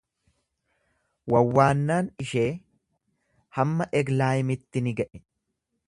Wawwaannaan 1.33 2.09
ishee 2.25 2.47
hamma 3.59 3.89
Eglaayimitti 4.03 4.89
ni 4.89 4.97
ga'e. 5.03 5.25